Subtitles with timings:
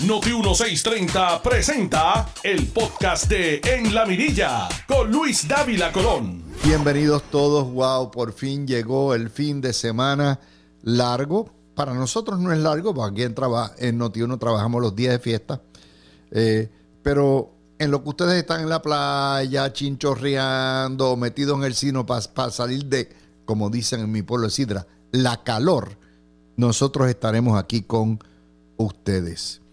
[0.00, 6.42] Noti 1630 presenta el podcast de En la Mirilla con Luis Dávila Colón.
[6.64, 10.40] Bienvenidos todos, wow, por fin llegó el fin de semana
[10.82, 11.48] largo.
[11.76, 13.34] Para nosotros no es largo, porque aquí en,
[13.78, 15.62] en Noti 1 trabajamos los días de fiesta.
[16.32, 16.68] Eh,
[17.02, 22.50] pero en lo que ustedes están en la playa, chinchorreando, metidos en el sino para
[22.50, 23.14] salir de,
[23.44, 25.96] como dicen en mi pueblo de Sidra, la calor,
[26.56, 28.18] nosotros estaremos aquí con
[28.76, 29.63] ustedes.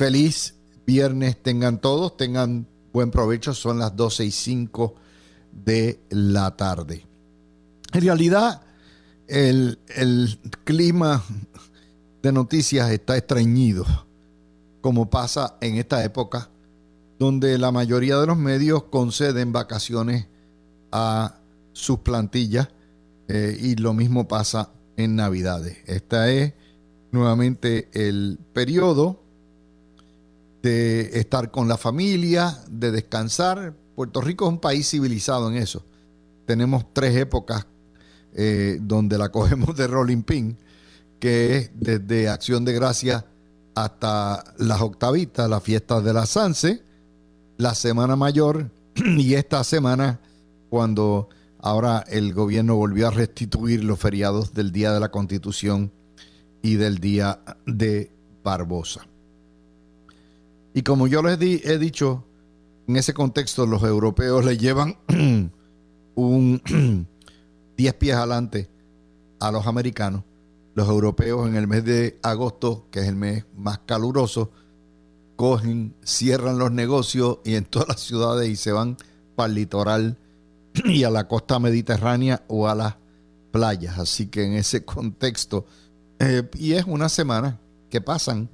[0.00, 0.54] Feliz
[0.86, 4.94] viernes tengan todos, tengan buen provecho, son las 12 y 5
[5.52, 7.04] de la tarde.
[7.92, 8.62] En realidad,
[9.28, 11.22] el, el clima
[12.22, 13.84] de noticias está estreñido,
[14.80, 16.48] como pasa en esta época,
[17.18, 20.28] donde la mayoría de los medios conceden vacaciones
[20.92, 21.40] a
[21.74, 22.70] sus plantillas
[23.28, 25.76] eh, y lo mismo pasa en Navidades.
[25.84, 26.54] Este es
[27.12, 29.19] nuevamente el periodo
[30.62, 33.74] de estar con la familia, de descansar.
[33.94, 35.84] Puerto Rico es un país civilizado en eso.
[36.46, 37.66] Tenemos tres épocas
[38.34, 40.58] eh, donde la cogemos de rolling pin,
[41.18, 43.26] que es desde Acción de Gracia
[43.74, 46.82] hasta las octavitas, las fiestas de la Sanse,
[47.56, 50.20] la Semana Mayor y esta semana
[50.68, 55.92] cuando ahora el gobierno volvió a restituir los feriados del Día de la Constitución
[56.62, 59.09] y del Día de Barbosa.
[60.72, 62.24] Y como yo les he dicho,
[62.86, 64.98] en ese contexto los europeos le llevan
[66.14, 66.62] un
[67.76, 68.70] 10 pies adelante
[69.40, 70.24] a los americanos.
[70.74, 74.52] Los europeos en el mes de agosto, que es el mes más caluroso,
[75.36, 78.96] cogen, cierran los negocios y en todas las ciudades y se van
[79.34, 80.18] para el litoral
[80.84, 82.96] y a la costa mediterránea o a las
[83.50, 83.98] playas.
[83.98, 85.66] Así que en ese contexto,
[86.18, 88.50] eh, y es una semana que pasan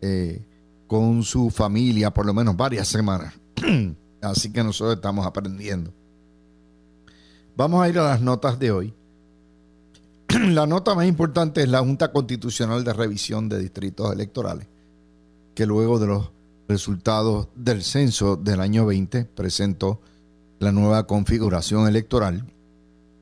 [0.00, 0.44] eh,
[0.90, 3.32] con su familia, por lo menos varias semanas.
[4.20, 5.94] Así que nosotros estamos aprendiendo.
[7.56, 8.92] Vamos a ir a las notas de hoy.
[10.48, 14.66] La nota más importante es la Junta Constitucional de Revisión de Distritos Electorales,
[15.54, 16.32] que luego de los
[16.66, 20.00] resultados del censo del año 20 presentó
[20.58, 22.52] la nueva configuración electoral,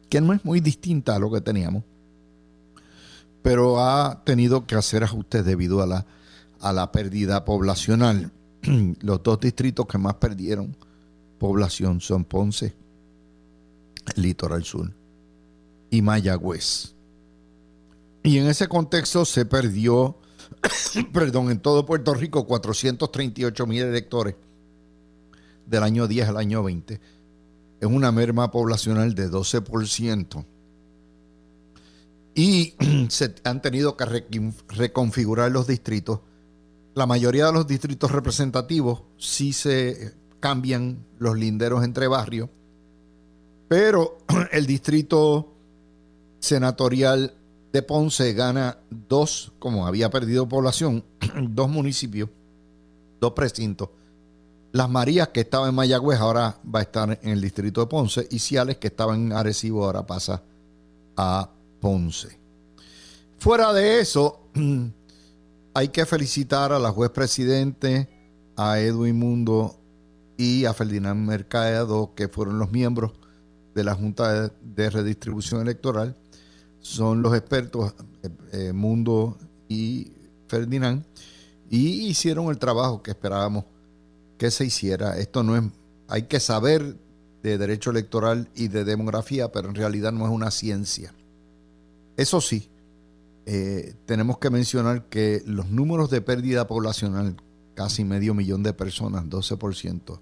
[0.08, 1.84] que no es muy distinta a lo que teníamos,
[3.42, 6.06] pero ha tenido que hacer ajustes debido a la,
[6.60, 8.32] a la pérdida poblacional.
[9.00, 10.76] Los dos distritos que más perdieron
[11.38, 12.74] población son Ponce
[14.16, 14.92] Litoral Sur
[15.90, 16.94] y Mayagüez.
[18.22, 20.18] Y en ese contexto se perdió,
[21.12, 24.34] perdón, en todo Puerto Rico 438 mil electores
[25.66, 27.00] del año 10 al año 20.
[27.80, 30.44] Es una merma poblacional de 12%.
[32.34, 32.74] Y
[33.08, 34.04] se han tenido que
[34.68, 36.20] reconfigurar los distritos.
[36.98, 42.50] La mayoría de los distritos representativos sí se cambian los linderos entre barrios
[43.68, 44.18] pero
[44.52, 45.54] el distrito
[46.40, 47.34] senatorial
[47.72, 51.04] de Ponce gana dos, como había perdido población,
[51.50, 52.30] dos municipios,
[53.20, 53.90] dos precintos.
[54.72, 58.26] Las Marías, que estaba en Mayagüez, ahora va a estar en el distrito de Ponce.
[58.30, 60.42] Y Ciales, que estaba en Arecibo, ahora pasa
[61.16, 62.38] a Ponce.
[63.38, 64.48] Fuera de eso,
[65.78, 68.08] hay que felicitar a la juez presidente,
[68.56, 69.78] a Edwin Mundo
[70.36, 73.12] y a Ferdinand Mercado, que fueron los miembros
[73.76, 76.16] de la Junta de, Redistribución Electoral
[76.80, 77.94] son los expertos
[78.24, 80.10] eh, eh, Mundo y
[80.48, 81.04] Ferdinand
[81.70, 83.64] y hicieron el trabajo que esperábamos
[84.36, 85.16] que se hiciera.
[85.16, 85.62] Esto no es,
[86.08, 86.96] hay que saber
[87.44, 91.14] de derecho electoral y de demografía, pero en realidad no es una ciencia.
[92.16, 92.68] Eso sí,
[93.50, 97.34] eh, tenemos que mencionar que los números de pérdida poblacional,
[97.72, 100.20] casi medio millón de personas, 12%,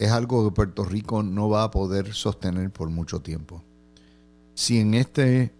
[0.00, 3.62] es algo que Puerto Rico no va a poder sostener por mucho tiempo.
[4.54, 5.54] Si en este,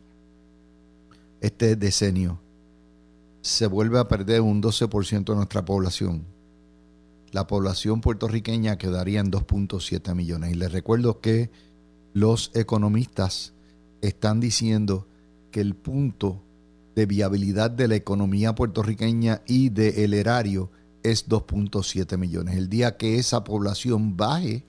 [1.40, 2.40] este decenio
[3.42, 6.24] se vuelve a perder un 12% de nuestra población,
[7.30, 10.50] la población puertorriqueña quedaría en 2.7 millones.
[10.50, 11.48] Y les recuerdo que
[12.12, 13.54] los economistas
[14.00, 15.06] están diciendo
[15.52, 16.42] que el punto
[16.94, 20.70] de viabilidad de la economía puertorriqueña y del erario
[21.02, 22.56] es 2.7 millones.
[22.56, 24.64] El día que esa población baje,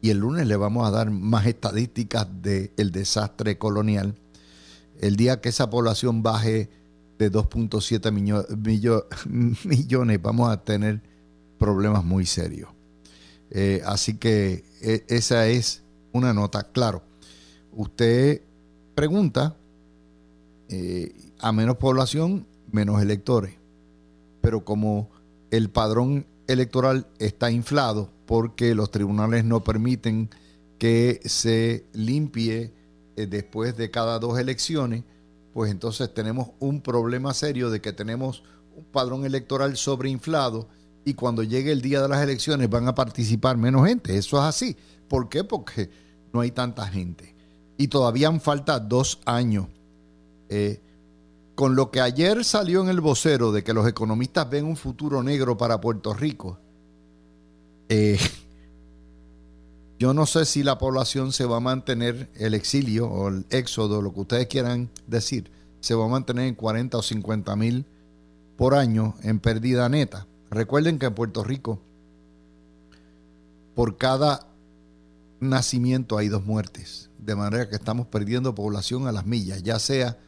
[0.00, 4.14] y el lunes le vamos a dar más estadísticas del desastre colonial,
[5.00, 6.70] el día que esa población baje
[7.18, 8.12] de 2.7
[9.64, 11.02] millones, vamos a tener
[11.58, 12.70] problemas muy serios.
[13.50, 15.82] Eh, así que e, esa es
[16.12, 16.64] una nota.
[16.72, 17.02] Claro,
[17.72, 18.42] usted
[18.94, 19.56] pregunta,
[20.68, 23.54] eh, a menos población, menos electores
[24.46, 25.10] pero como
[25.50, 30.30] el padrón electoral está inflado porque los tribunales no permiten
[30.78, 32.72] que se limpie
[33.16, 35.02] eh, después de cada dos elecciones,
[35.52, 38.44] pues entonces tenemos un problema serio de que tenemos
[38.76, 40.68] un padrón electoral sobreinflado
[41.04, 44.16] y cuando llegue el día de las elecciones van a participar menos gente.
[44.16, 44.76] Eso es así.
[45.08, 45.42] ¿Por qué?
[45.42, 45.90] Porque
[46.32, 47.34] no hay tanta gente.
[47.78, 49.66] Y todavía falta dos años.
[50.48, 50.80] Eh,
[51.56, 55.22] con lo que ayer salió en el vocero de que los economistas ven un futuro
[55.22, 56.58] negro para Puerto Rico,
[57.88, 58.20] eh,
[59.98, 64.02] yo no sé si la población se va a mantener, el exilio o el éxodo,
[64.02, 65.50] lo que ustedes quieran decir,
[65.80, 67.86] se va a mantener en 40 o 50 mil
[68.58, 70.26] por año en pérdida neta.
[70.50, 71.80] Recuerden que en Puerto Rico,
[73.74, 74.46] por cada
[75.40, 80.18] nacimiento hay dos muertes, de manera que estamos perdiendo población a las millas, ya sea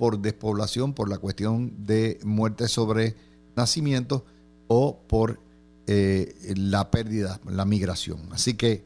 [0.00, 3.16] por despoblación, por la cuestión de muerte sobre
[3.54, 4.24] nacimiento
[4.66, 5.38] o por
[5.86, 8.32] eh, la pérdida, la migración.
[8.32, 8.82] Así que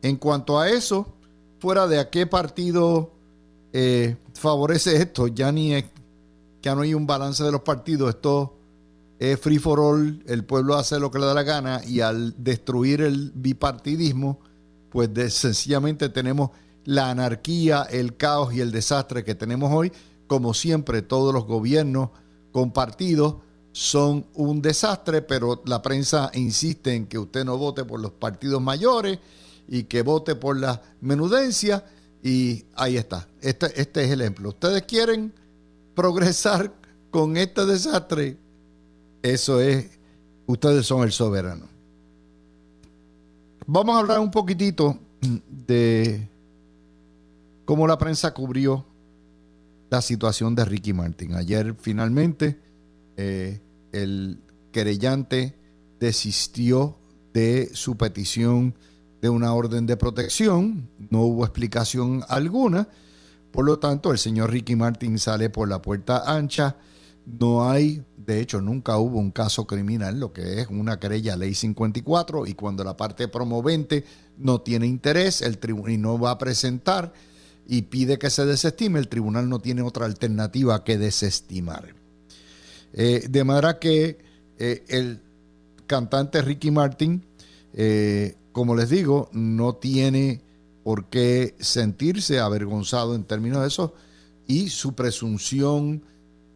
[0.00, 1.12] en cuanto a eso,
[1.58, 3.12] fuera de a qué partido
[3.74, 5.84] eh, favorece esto, ya ni es,
[6.62, 8.56] ya no hay un balance de los partidos, esto
[9.18, 12.34] es free for all, el pueblo hace lo que le da la gana y al
[12.42, 14.40] destruir el bipartidismo,
[14.88, 16.48] pues sencillamente tenemos
[16.86, 19.92] la anarquía, el caos y el desastre que tenemos hoy,
[20.26, 22.10] como siempre, todos los gobiernos
[22.52, 23.36] compartidos
[23.72, 28.62] son un desastre, pero la prensa insiste en que usted no vote por los partidos
[28.62, 29.18] mayores
[29.68, 31.84] y que vote por la menudencia.
[32.22, 33.28] Y ahí está.
[33.40, 34.48] Este, este es el ejemplo.
[34.48, 35.32] Ustedes quieren
[35.94, 36.72] progresar
[37.10, 38.38] con este desastre.
[39.22, 39.90] Eso es,
[40.46, 41.66] ustedes son el soberano.
[43.66, 44.98] Vamos a hablar un poquitito
[45.66, 46.28] de
[47.64, 48.84] cómo la prensa cubrió
[49.90, 51.34] la situación de Ricky Martin.
[51.34, 52.58] Ayer finalmente
[53.16, 53.60] eh,
[53.92, 54.40] el
[54.72, 55.54] querellante
[55.98, 56.98] desistió
[57.32, 58.74] de su petición
[59.20, 62.88] de una orden de protección, no hubo explicación alguna,
[63.50, 66.76] por lo tanto el señor Ricky Martin sale por la puerta ancha,
[67.24, 71.54] no hay, de hecho nunca hubo un caso criminal, lo que es una querella ley
[71.54, 74.04] 54 y cuando la parte promovente
[74.36, 77.12] no tiene interés el tribunal no va a presentar
[77.68, 81.94] y pide que se desestime, el tribunal no tiene otra alternativa que desestimar.
[82.92, 84.18] Eh, de manera que
[84.58, 85.20] eh, el
[85.86, 87.24] cantante Ricky Martin,
[87.74, 90.40] eh, como les digo, no tiene
[90.82, 93.94] por qué sentirse avergonzado en términos de eso
[94.46, 96.04] y su presunción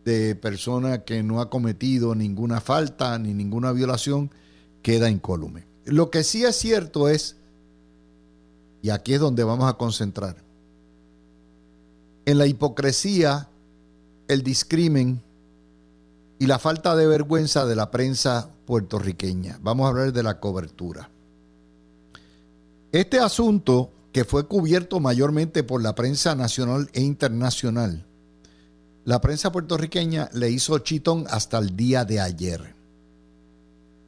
[0.05, 4.31] de persona que no ha cometido ninguna falta ni ninguna violación
[4.83, 5.67] queda incólume.
[5.85, 7.37] Lo que sí es cierto es,
[8.83, 10.37] y aquí es donde vamos a concentrar,
[12.25, 13.49] en la hipocresía,
[14.29, 15.23] el discrimen
[16.39, 19.59] y la falta de vergüenza de la prensa puertorriqueña.
[19.63, 21.11] Vamos a hablar de la cobertura.
[22.93, 28.07] Este asunto, que fue cubierto mayormente por la prensa nacional e internacional,
[29.05, 32.75] la prensa puertorriqueña le hizo chitón hasta el día de ayer.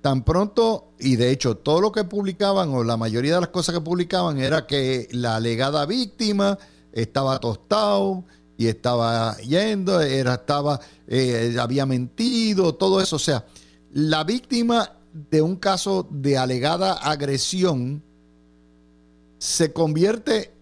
[0.00, 3.74] Tan pronto, y de hecho todo lo que publicaban, o la mayoría de las cosas
[3.74, 6.58] que publicaban, era que la alegada víctima
[6.92, 8.24] estaba tostado
[8.56, 13.16] y estaba yendo, era, estaba, eh, había mentido, todo eso.
[13.16, 13.44] O sea,
[13.92, 18.02] la víctima de un caso de alegada agresión
[19.38, 20.52] se convierte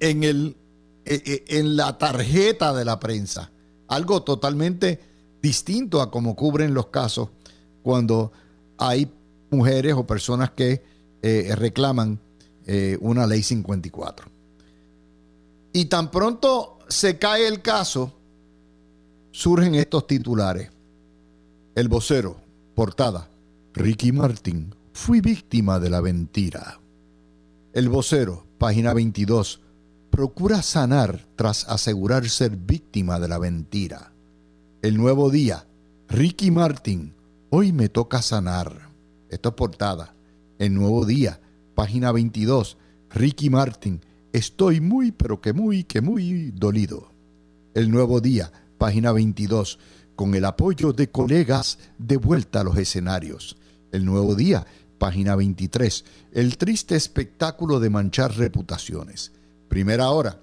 [0.00, 0.56] en, el,
[1.04, 3.52] e, e, en la tarjeta de la prensa.
[3.88, 5.00] Algo totalmente
[5.42, 7.28] distinto a como cubren los casos
[7.82, 8.32] cuando
[8.78, 9.12] hay
[9.50, 10.82] mujeres o personas que
[11.22, 12.18] eh, reclaman
[12.66, 14.33] eh, una ley 54.
[15.76, 18.12] Y tan pronto se cae el caso,
[19.32, 20.70] surgen estos titulares.
[21.74, 22.36] El vocero,
[22.76, 23.28] portada.
[23.72, 26.78] Ricky Martin, fui víctima de la mentira.
[27.72, 29.62] El vocero, página 22.
[30.10, 34.12] Procura sanar tras asegurar ser víctima de la mentira.
[34.80, 35.66] El nuevo día.
[36.08, 37.14] Ricky Martin,
[37.50, 38.90] hoy me toca sanar.
[39.28, 40.14] Esto es portada.
[40.60, 41.40] El nuevo día,
[41.74, 42.78] página 22.
[43.10, 44.00] Ricky Martin,
[44.34, 47.12] Estoy muy, pero que muy, que muy dolido.
[47.72, 49.78] El nuevo día, página 22,
[50.16, 53.56] con el apoyo de colegas de vuelta a los escenarios.
[53.92, 54.66] El nuevo día,
[54.98, 59.30] página 23, el triste espectáculo de manchar reputaciones.
[59.68, 60.40] Primera hora,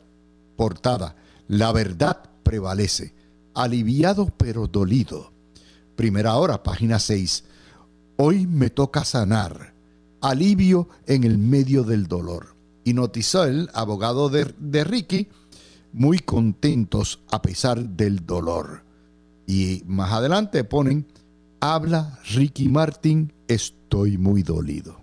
[0.55, 1.17] portada,
[1.49, 3.13] la verdad prevalece,
[3.53, 5.33] aliviado pero dolido.
[5.97, 7.43] Primera hora, página 6,
[8.15, 9.73] hoy me toca sanar,
[10.21, 12.50] alivio en el medio del dolor
[12.83, 12.93] y
[13.47, 15.27] el abogado de, de Ricky,
[15.93, 18.83] muy contentos a pesar del dolor.
[19.45, 21.05] Y más adelante ponen
[21.59, 24.99] habla Ricky Martin, estoy muy dolido.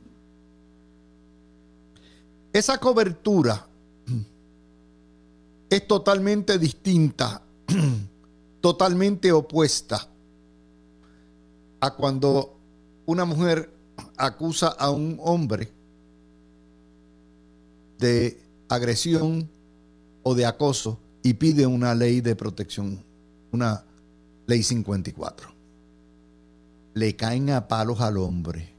[2.52, 3.66] Esa cobertura
[5.70, 7.42] es totalmente distinta,
[8.60, 10.08] totalmente opuesta
[11.80, 12.58] a cuando
[13.06, 13.72] una mujer
[14.16, 15.77] acusa a un hombre
[17.98, 19.48] de agresión
[20.22, 23.04] o de acoso y pide una ley de protección,
[23.52, 23.84] una
[24.46, 25.50] ley 54.
[26.94, 28.74] Le caen a palos al hombre,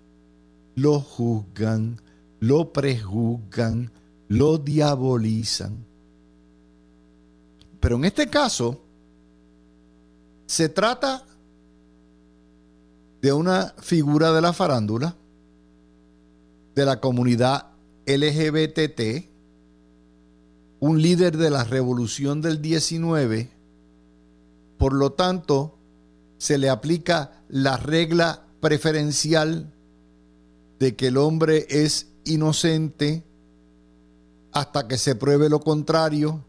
[0.75, 2.01] lo juzgan,
[2.39, 3.91] lo prejuzgan,
[4.27, 5.85] lo diabolizan.
[7.79, 8.81] Pero en este caso,
[10.45, 11.23] se trata
[13.21, 15.15] de una figura de la farándula,
[16.75, 17.67] de la comunidad
[18.09, 19.29] LGBT,
[20.79, 23.51] un líder de la revolución del 19,
[24.79, 25.77] por lo tanto,
[26.39, 29.71] se le aplica la regla preferencial
[30.79, 33.23] de que el hombre es inocente
[34.51, 36.45] hasta que se pruebe lo contrario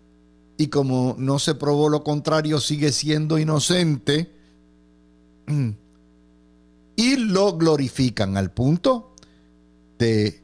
[0.57, 4.33] y como no se probó lo contrario sigue siendo inocente
[6.97, 9.15] y lo glorifican al punto
[9.99, 10.43] de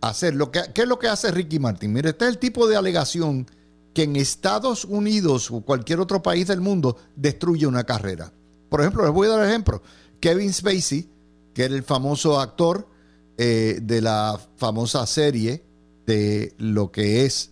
[0.00, 1.92] hacer lo que ¿qué es lo que hace Ricky Martin?
[1.92, 3.46] Mire, este es el tipo de alegación
[3.94, 8.32] que en Estados Unidos o cualquier otro país del mundo destruye una carrera.
[8.68, 9.82] Por ejemplo, les voy a dar ejemplo.
[10.20, 11.08] Kevin Spacey,
[11.52, 12.88] que era el famoso actor
[13.36, 15.64] eh, de la famosa serie
[16.06, 17.50] de lo que es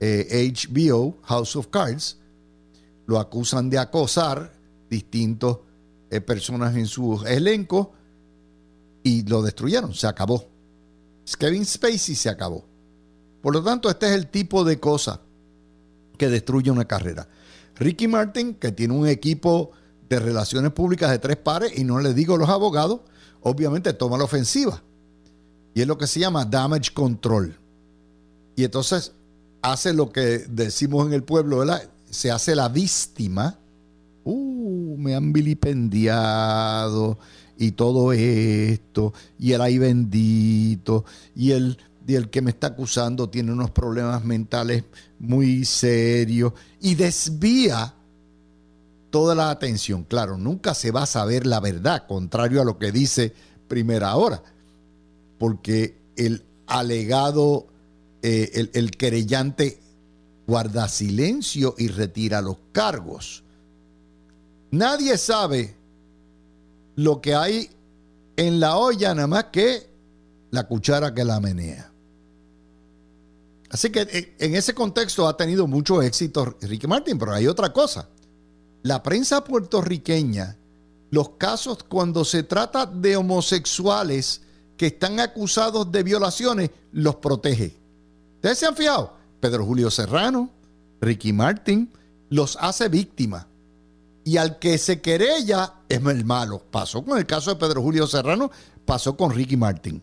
[0.00, 2.18] HBO, eh, House of Cards,
[3.06, 4.52] lo acusan de acosar
[4.90, 5.60] distintos
[6.10, 7.92] eh, personas en su elenco
[9.02, 10.57] y lo destruyeron, se acabó.
[11.36, 12.64] Kevin Spacey se acabó.
[13.42, 15.20] Por lo tanto, este es el tipo de cosa
[16.16, 17.28] que destruye una carrera.
[17.76, 19.70] Ricky Martin, que tiene un equipo
[20.08, 23.00] de relaciones públicas de tres pares, y no le digo los abogados,
[23.42, 24.82] obviamente toma la ofensiva.
[25.74, 27.56] Y es lo que se llama damage control.
[28.56, 29.12] Y entonces
[29.62, 31.64] hace lo que decimos en el pueblo.
[32.10, 33.58] Se hace la víctima.
[34.24, 37.18] Uh, me han vilipendiado
[37.58, 43.52] y todo esto, y el ay bendito, y el, el que me está acusando tiene
[43.52, 44.84] unos problemas mentales
[45.18, 47.94] muy serios, y desvía
[49.10, 50.04] toda la atención.
[50.04, 53.34] Claro, nunca se va a saber la verdad, contrario a lo que dice
[53.66, 54.42] primera hora,
[55.38, 57.66] porque el alegado
[58.22, 59.80] eh, el, el querellante
[60.46, 63.42] guarda silencio y retira los cargos.
[64.70, 65.77] Nadie sabe
[66.98, 67.70] lo que hay
[68.36, 69.88] en la olla nada más que
[70.50, 71.92] la cuchara que la menea.
[73.70, 77.72] Así que eh, en ese contexto ha tenido mucho éxito Ricky Martin, pero hay otra
[77.72, 78.08] cosa.
[78.82, 80.56] La prensa puertorriqueña,
[81.10, 84.42] los casos cuando se trata de homosexuales
[84.76, 87.76] que están acusados de violaciones, los protege.
[88.34, 89.14] ¿Ustedes se han fijado?
[89.38, 90.50] Pedro Julio Serrano,
[91.00, 91.92] Ricky Martin,
[92.28, 93.46] los hace víctimas.
[94.28, 96.62] Y al que se querella es el malo.
[96.70, 98.50] Pasó con el caso de Pedro Julio Serrano,
[98.84, 100.02] pasó con Ricky Martin.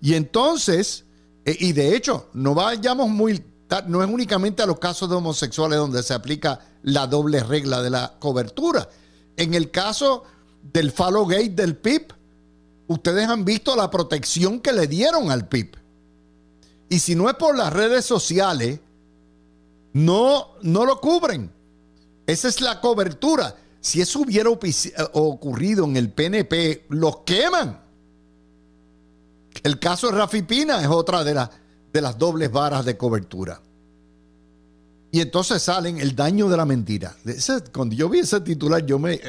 [0.00, 1.04] Y entonces,
[1.44, 3.44] e, y de hecho, no vayamos muy,
[3.88, 7.90] no es únicamente a los casos de homosexuales donde se aplica la doble regla de
[7.90, 8.88] la cobertura.
[9.36, 10.24] En el caso
[10.62, 12.14] del Follow Gate del PIB,
[12.86, 15.76] ustedes han visto la protección que le dieron al PIB.
[16.88, 18.80] Y si no es por las redes sociales,
[19.92, 21.54] no, no lo cubren.
[22.26, 23.54] Esa es la cobertura.
[23.80, 27.80] Si eso hubiera ocurrido en el PNP, los queman.
[29.62, 33.60] El caso de Rafi Pina es otra de, las dobles varas de cobertura.
[35.12, 37.16] Y entonces salen el daño de la mentira.
[37.72, 39.20] cuando yo vi ese titular, yo me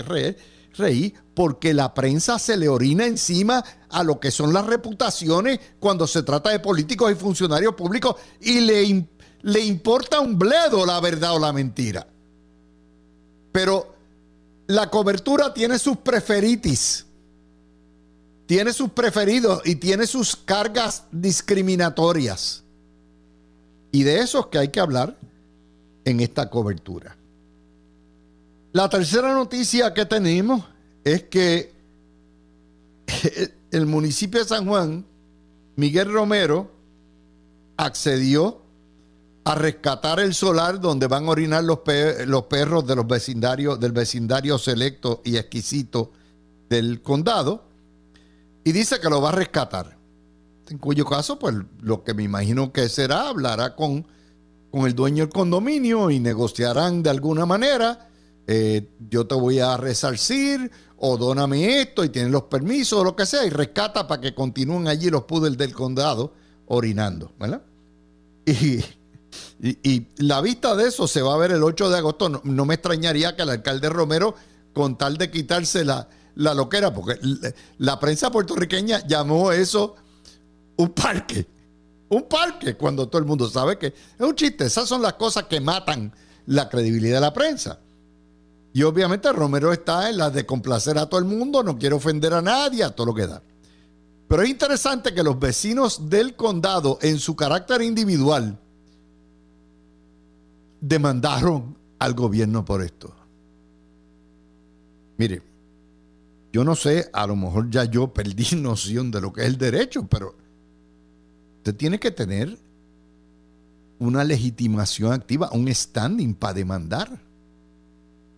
[0.75, 6.07] reí porque la prensa se le orina encima a lo que son las reputaciones cuando
[6.07, 11.39] se trata de políticos y funcionarios públicos y le importa un bledo la verdad o
[11.39, 12.07] la mentira.
[13.57, 13.91] Pero
[14.67, 17.07] la cobertura tiene sus preferitis,
[18.45, 22.63] tiene sus preferidos y tiene sus cargas discriminatorias.
[23.91, 25.17] Y de eso es que hay que hablar
[26.05, 27.17] en esta cobertura.
[28.73, 30.63] La tercera noticia que tenemos
[31.03, 31.73] es que
[33.71, 35.03] el municipio de San Juan,
[35.75, 36.69] Miguel Romero,
[37.75, 38.61] accedió
[39.47, 44.57] a rescatar el solar donde van a orinar los, perros de los vecindarios, del vecindario
[44.57, 46.11] selecto y exquisito
[46.69, 47.63] del condado,
[48.65, 49.97] y dice que lo va a rescatar.
[50.69, 54.05] En cuyo caso, pues lo que me imagino que será, hablará con,
[54.69, 58.09] con el dueño del condominio y negociarán de alguna manera
[58.47, 63.15] eh, yo te voy a resarcir o dóname esto y tienen los permisos o lo
[63.15, 66.33] que sea y rescata para que continúen allí los poodles del condado
[66.65, 67.61] orinando, ¿verdad?
[68.45, 68.83] Y,
[69.61, 72.29] y, la vista de eso se va a ver el 8 de agosto.
[72.29, 74.35] No, me extrañaría que el alcalde Romero,
[74.73, 77.19] con tal de quitarse la, la loquera, porque
[77.77, 79.95] la prensa puertorriqueña llamó eso
[80.77, 81.47] un parque.
[82.09, 84.65] Un parque, cuando todo el mundo sabe que es un chiste.
[84.65, 86.13] Esas son las cosas que matan
[86.45, 87.79] la credibilidad de la prensa.
[88.73, 92.33] Y obviamente Romero está en la de complacer a todo el mundo, no quiere ofender
[92.33, 93.41] a nadie, a todo lo que da.
[94.27, 98.59] Pero es interesante que los vecinos del condado, en su carácter individual,
[100.81, 103.13] demandaron al gobierno por esto.
[105.17, 105.41] Mire,
[106.53, 109.57] yo no sé, a lo mejor ya yo perdí noción de lo que es el
[109.57, 110.35] derecho, pero
[111.57, 112.57] usted tiene que tener
[113.99, 117.21] una legitimación activa, un standing para demandar.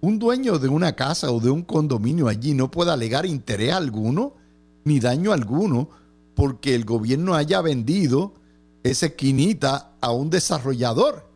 [0.01, 4.33] Un dueño de una casa o de un condominio allí no puede alegar interés alguno
[4.85, 5.89] ni daño alguno
[6.35, 8.33] porque el gobierno haya vendido
[8.83, 11.28] esa esquinita a un desarrollador.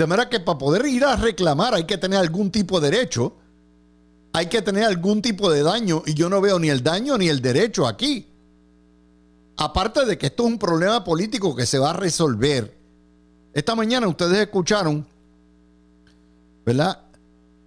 [0.00, 3.36] De manera que para poder ir a reclamar hay que tener algún tipo de derecho,
[4.32, 7.28] hay que tener algún tipo de daño y yo no veo ni el daño ni
[7.28, 8.26] el derecho aquí.
[9.58, 12.74] Aparte de que esto es un problema político que se va a resolver.
[13.52, 15.06] Esta mañana ustedes escucharon,
[16.64, 17.02] ¿verdad?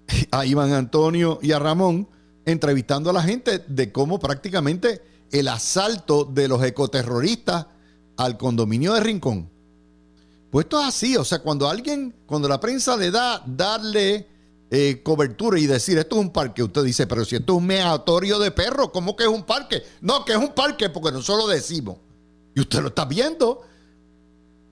[0.32, 2.08] A Iván Antonio y a Ramón
[2.46, 7.68] entrevistando a la gente de cómo prácticamente el asalto de los ecoterroristas
[8.18, 9.53] al condominio de Rincón
[10.54, 14.28] pues esto es así, o sea, cuando alguien, cuando la prensa le da darle
[14.70, 17.66] eh, cobertura y decir esto es un parque, usted dice, pero si esto es un
[17.66, 19.82] meatorio de perros, ¿cómo que es un parque?
[20.02, 21.98] No, que es un parque porque nosotros lo decimos.
[22.54, 23.64] Y usted lo está viendo,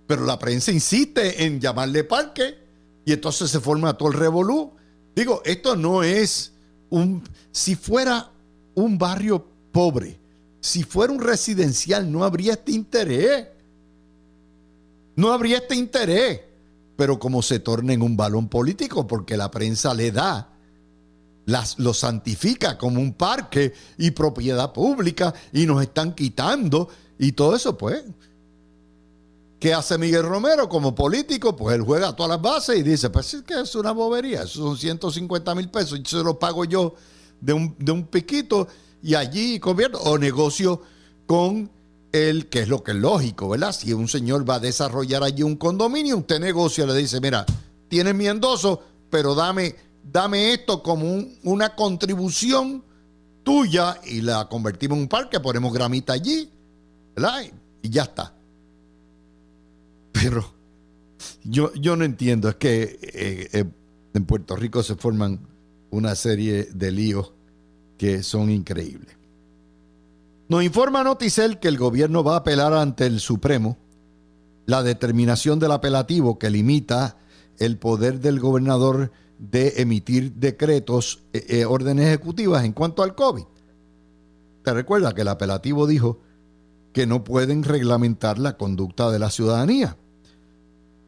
[0.06, 2.60] pero la prensa insiste en llamarle parque
[3.04, 4.74] y entonces se forma todo el revolú.
[5.16, 6.52] Digo, esto no es
[6.92, 8.30] un, si fuera
[8.76, 10.20] un barrio pobre,
[10.60, 13.48] si fuera un residencial, no habría este interés
[15.16, 16.42] no habría este interés.
[16.96, 20.54] Pero como se torna en un balón político, porque la prensa le da,
[21.46, 27.56] las, lo santifica como un parque y propiedad pública y nos están quitando y todo
[27.56, 28.04] eso, pues.
[29.60, 31.56] ¿Qué hace Miguel Romero como político?
[31.56, 34.42] Pues él juega a todas las bases y dice, pues es que es una bobería,
[34.42, 36.96] eso son 150 mil pesos y se lo pago yo
[37.40, 38.68] de un, de un piquito
[39.04, 40.82] y allí convierto o negocio
[41.28, 41.70] con
[42.12, 43.72] el, que es lo que es lógico, ¿verdad?
[43.72, 47.46] Si un señor va a desarrollar allí un condominio, usted negocia, le dice, mira,
[47.88, 51.06] tienes mi endoso, pero dame, dame esto como
[51.44, 52.84] una contribución
[53.44, 56.50] tuya y la convertimos en un parque, ponemos gramita allí,
[57.16, 57.44] ¿verdad?
[57.82, 58.34] Y ya está.
[60.12, 60.54] Pero
[61.44, 63.66] yo, yo no entiendo, es que eh, eh,
[64.14, 65.40] en Puerto Rico se forman
[65.90, 67.34] una serie de líos
[67.98, 69.21] que son increíbles.
[70.52, 73.78] Nos informa Noticel que el gobierno va a apelar ante el Supremo
[74.66, 77.16] la determinación del apelativo que limita
[77.58, 83.46] el poder del gobernador de emitir decretos, eh, eh, órdenes ejecutivas en cuanto al COVID.
[84.66, 86.20] Te recuerda que el apelativo dijo
[86.92, 89.96] que no pueden reglamentar la conducta de la ciudadanía.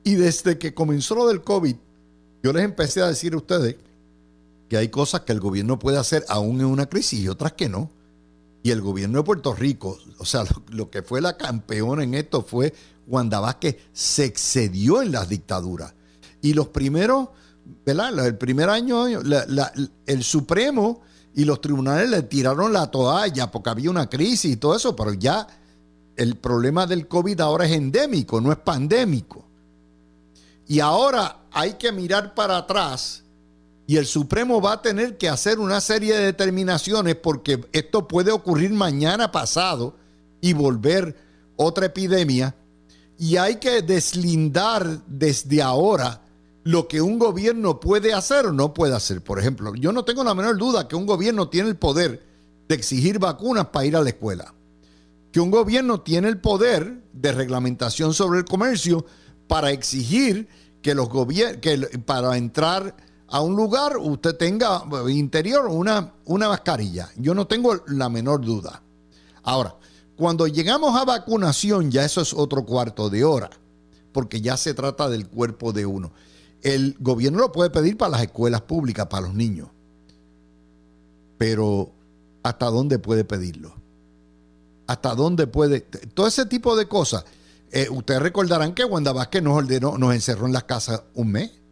[0.05, 1.75] Y desde que comenzó lo del COVID,
[2.43, 3.75] yo les empecé a decir a ustedes
[4.69, 7.67] que hay cosas que el gobierno puede hacer aún en una crisis y otras que
[7.67, 7.91] no.
[8.63, 12.41] Y el gobierno de Puerto Rico, o sea, lo, que fue la campeona en esto
[12.41, 12.73] fue
[13.05, 15.93] Wanda Vázquez, se excedió en las dictaduras.
[16.41, 17.29] Y los primeros,
[17.85, 18.25] ¿verdad?
[18.25, 21.01] El primer año, el Supremo
[21.35, 25.13] y los tribunales le tiraron la toalla porque había una crisis y todo eso, pero
[25.13, 25.47] ya
[26.15, 29.45] el problema del COVID ahora es endémico, no es pandémico.
[30.67, 33.22] Y ahora hay que mirar para atrás
[33.85, 38.31] y el Supremo va a tener que hacer una serie de determinaciones porque esto puede
[38.31, 39.95] ocurrir mañana pasado
[40.39, 41.15] y volver
[41.57, 42.55] otra epidemia.
[43.17, 46.21] Y hay que deslindar desde ahora
[46.63, 49.21] lo que un gobierno puede hacer o no puede hacer.
[49.21, 52.23] Por ejemplo, yo no tengo la menor duda que un gobierno tiene el poder
[52.67, 54.53] de exigir vacunas para ir a la escuela.
[55.31, 59.05] Que un gobierno tiene el poder de reglamentación sobre el comercio
[59.47, 60.47] para exigir
[60.81, 61.59] que los gobiernos,
[62.05, 62.95] para entrar
[63.33, 67.09] a un lugar, usted tenga eh, interior una, una mascarilla.
[67.15, 68.83] Yo no tengo la menor duda.
[69.41, 69.75] Ahora,
[70.15, 73.49] cuando llegamos a vacunación, ya eso es otro cuarto de hora,
[74.11, 76.11] porque ya se trata del cuerpo de uno.
[76.61, 79.69] El gobierno lo puede pedir para las escuelas públicas, para los niños.
[81.39, 81.91] Pero,
[82.43, 83.73] ¿hasta dónde puede pedirlo?
[84.85, 85.81] ¿Hasta dónde puede?
[85.81, 87.25] Todo ese tipo de cosas.
[87.71, 91.62] Eh, ustedes recordarán que Wanda Vázquez nos ordenó, nos encerró en las casas un mes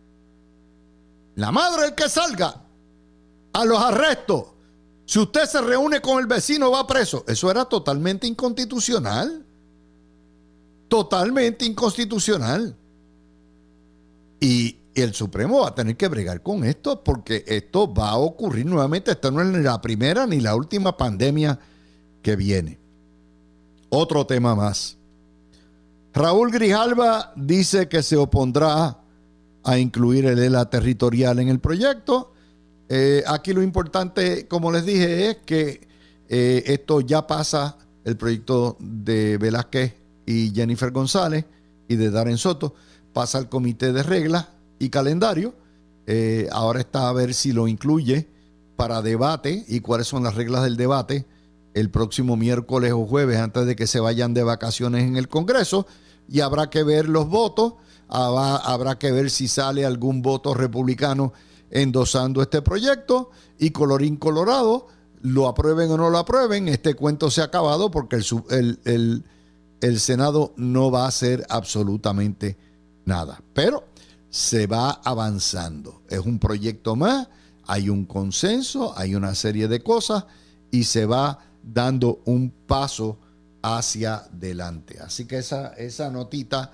[1.42, 2.62] la madre el que salga
[3.54, 4.46] a los arrestos.
[5.08, 7.26] Si usted se reúne con el vecino va preso.
[7.28, 9.44] Eso era totalmente inconstitucional.
[10.88, 12.78] Totalmente inconstitucional.
[14.40, 18.68] Y el Supremo va a tener que bregar con esto porque esto va a ocurrir
[18.68, 19.10] nuevamente.
[19.10, 21.58] Esta no es ni la primera ni la última pandemia
[22.22, 22.80] que viene.
[23.90, 24.96] Otro tema más.
[26.14, 29.01] Raúl Grijalva dice que se opondrá
[29.64, 32.34] a incluir el ELA territorial en el proyecto.
[32.90, 35.88] Eh, aquí lo importante, como les dije, es que
[36.28, 39.94] eh, esto ya pasa el proyecto de Velázquez
[40.26, 41.46] y Jennifer González
[41.88, 42.74] y de Darren Soto,
[43.14, 44.48] pasa al comité de reglas
[44.80, 45.54] y calendario.
[46.08, 48.28] Eh, ahora está a ver si lo incluye
[48.76, 51.26] para debate y cuáles son las reglas del debate
[51.74, 55.88] el próximo miércoles o jueves antes de que se vayan de vacaciones en el Congreso
[56.28, 57.74] y habrá que ver los votos,
[58.12, 61.34] habrá, que ver si sale algún voto republicano
[61.70, 64.88] endosando este proyecto y colorín colorado,
[65.22, 69.24] lo aprueben o no lo aprueben, este cuento se ha acabado porque el,
[70.00, 72.58] Senado no va a hacer absolutamente
[73.06, 73.42] nada.
[73.54, 73.86] Pero
[74.30, 76.02] se va avanzando.
[76.10, 77.30] Es un proyecto más,
[77.66, 80.26] hay un consenso, hay una serie de cosas
[80.70, 83.20] y se va dando un paso
[83.62, 85.00] hacia adelante.
[85.00, 86.72] Así que esa, esa notita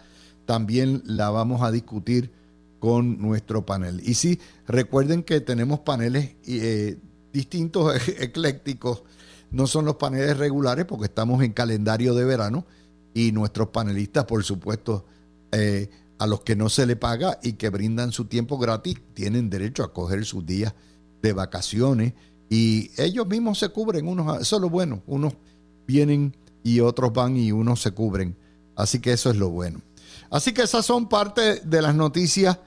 [0.47, 2.31] también la vamos a discutir
[2.79, 4.01] con nuestro panel.
[4.03, 6.97] Y sí, recuerden que tenemos paneles eh,
[7.31, 9.03] distintos, eclécticos.
[9.51, 12.65] No son los paneles regulares porque estamos en calendario de verano
[13.13, 15.05] y nuestros panelistas, por supuesto,
[15.51, 19.49] eh, a los que no se le paga y que brindan su tiempo gratis, tienen
[19.49, 20.73] derecho a coger sus días
[21.21, 22.13] de vacaciones
[22.49, 25.33] y ellos mismos se cubren, unos, eso es lo bueno, unos
[25.85, 28.35] vienen y otros van y unos se cubren.
[28.75, 29.81] Así que eso es lo bueno.
[30.29, 32.59] Así que esas son parte de las noticias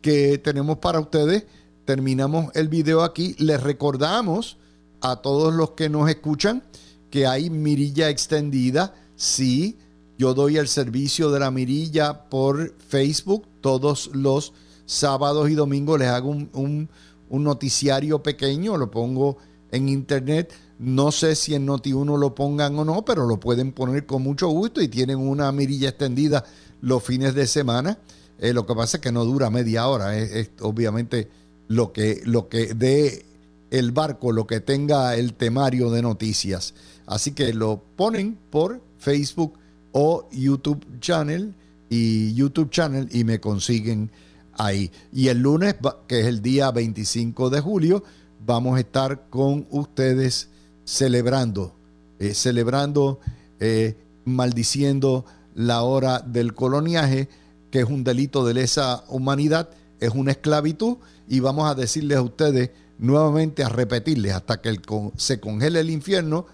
[0.00, 1.46] que tenemos para ustedes.
[1.84, 3.34] Terminamos el video aquí.
[3.38, 4.58] Les recordamos
[5.00, 6.62] a todos los que nos escuchan
[7.10, 8.94] que hay mirilla extendida.
[9.16, 9.78] Sí,
[10.18, 14.52] yo doy el servicio de la mirilla por Facebook todos los
[14.86, 15.98] sábados y domingos.
[15.98, 16.88] Les hago un,
[17.28, 19.38] un noticiario pequeño, lo pongo
[19.70, 20.52] en internet.
[20.78, 24.48] No sé si en Noti1 lo pongan o no, pero lo pueden poner con mucho
[24.48, 26.44] gusto y tienen una mirilla extendida
[26.80, 27.98] los fines de semana.
[28.38, 30.16] Eh, lo que pasa es que no dura media hora.
[30.16, 31.28] Es, obviamente
[31.66, 33.24] lo que, lo que dé
[33.70, 36.74] el barco, lo que tenga el temario de noticias.
[37.06, 39.54] Así que lo ponen por Facebook
[39.92, 41.54] o YouTube Channel
[41.90, 44.10] y YouTube Channel y me consiguen
[44.52, 44.90] ahí.
[45.12, 45.76] Y el lunes,
[46.06, 48.04] que es el día 25 de julio,
[48.48, 50.48] vamos a estar con ustedes
[50.84, 51.76] celebrando,
[52.18, 53.20] eh, celebrando,
[53.60, 57.28] eh, maldiciendo la hora del coloniaje,
[57.70, 59.68] que es un delito de lesa humanidad,
[60.00, 60.96] es una esclavitud,
[61.28, 64.80] y vamos a decirles a ustedes nuevamente, a repetirles hasta que
[65.18, 66.46] se congele el infierno,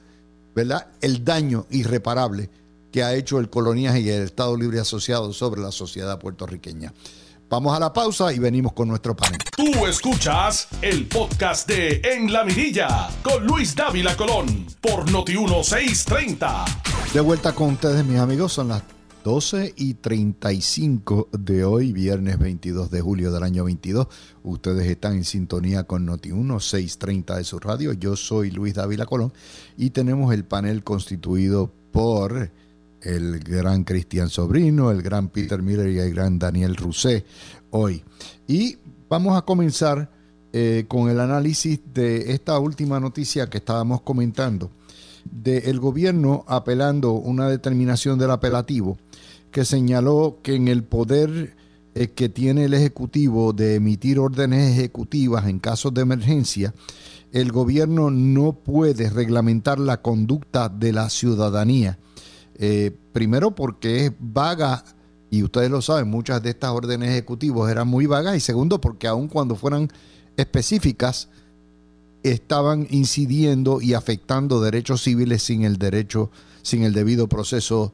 [0.53, 0.89] ¿verdad?
[1.01, 2.51] El daño irreparable
[2.91, 6.93] que ha hecho el coloniaje y el Estado Libre Asociado sobre la sociedad puertorriqueña.
[7.55, 9.39] Vamos a la pausa y venimos con nuestro panel.
[9.57, 16.65] Tú escuchas el podcast de En la Mirilla con Luis Dávila Colón por Noti 1630.
[17.13, 18.83] De vuelta con ustedes, mis amigos, son las
[19.23, 24.09] 12 y 35 de hoy, viernes 22 de julio del año 22.
[24.43, 27.93] Ustedes están en sintonía con Noti 1630 de su radio.
[27.93, 29.33] Yo soy Luis Dávila Colón
[29.77, 32.51] y tenemos el panel constituido por
[33.05, 37.25] el gran Cristian Sobrino, el gran Peter Miller y el gran Daniel Rousset
[37.71, 38.03] hoy.
[38.47, 40.11] Y vamos a comenzar
[40.53, 44.71] eh, con el análisis de esta última noticia que estábamos comentando,
[45.25, 48.99] del gobierno apelando una determinación del apelativo
[49.51, 51.57] que señaló que en el poder
[51.95, 56.75] eh, que tiene el Ejecutivo de emitir órdenes ejecutivas en casos de emergencia,
[57.33, 61.99] el gobierno no puede reglamentar la conducta de la ciudadanía
[62.57, 64.85] eh, primero porque es vaga,
[65.31, 69.07] y ustedes lo saben, muchas de estas órdenes ejecutivas eran muy vagas, y segundo porque
[69.09, 69.89] aun cuando fueran
[70.37, 71.29] específicas,
[72.23, 76.31] estaban incidiendo y afectando derechos civiles sin el derecho,
[76.63, 77.93] sin el debido proceso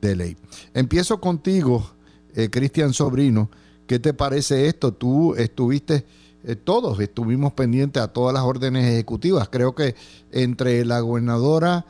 [0.00, 0.36] de ley.
[0.74, 1.90] Empiezo contigo,
[2.34, 3.50] eh, Cristian Sobrino.
[3.86, 4.92] ¿Qué te parece esto?
[4.92, 6.04] Tú estuviste,
[6.44, 9.48] eh, todos estuvimos pendientes a todas las órdenes ejecutivas.
[9.48, 9.94] Creo que
[10.32, 11.86] entre la gobernadora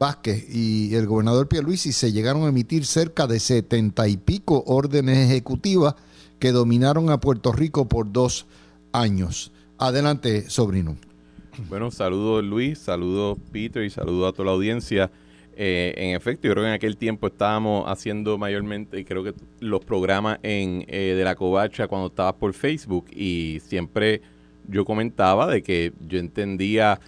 [0.00, 5.28] Vázquez y el gobernador Pierluisi se llegaron a emitir cerca de setenta y pico órdenes
[5.28, 5.94] ejecutivas
[6.38, 8.46] que dominaron a Puerto Rico por dos
[8.92, 9.52] años.
[9.76, 10.96] Adelante, sobrino.
[11.68, 15.10] Bueno, saludos Luis, saludos Peter y saludos a toda la audiencia.
[15.54, 19.84] Eh, en efecto, yo creo que en aquel tiempo estábamos haciendo mayormente, creo que los
[19.84, 24.22] programas en, eh, de la covacha cuando estabas por Facebook y siempre
[24.66, 26.98] yo comentaba de que yo entendía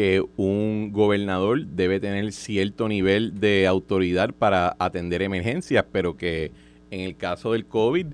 [0.00, 6.52] que un gobernador debe tener cierto nivel de autoridad para atender emergencias, pero que
[6.90, 8.06] en el caso del COVID,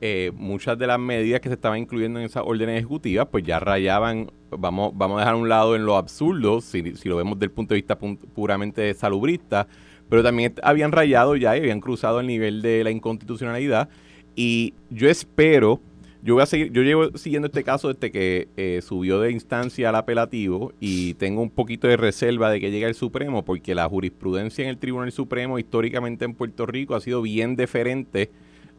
[0.00, 3.60] eh, muchas de las medidas que se estaban incluyendo en esas órdenes ejecutivas, pues ya
[3.60, 7.38] rayaban, vamos, vamos a dejar a un lado en lo absurdo, si, si lo vemos
[7.38, 9.68] desde el punto de vista puramente salubrista,
[10.08, 13.90] pero también habían rayado ya y habían cruzado el nivel de la inconstitucionalidad.
[14.34, 15.78] Y yo espero
[16.24, 19.90] yo voy a seguir, yo llevo siguiendo este caso desde que eh, subió de instancia
[19.90, 23.86] al apelativo y tengo un poquito de reserva de que llegue al Supremo porque la
[23.86, 28.30] jurisprudencia en el Tribunal Supremo históricamente en Puerto Rico ha sido bien deferente